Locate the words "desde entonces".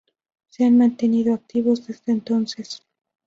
1.85-2.81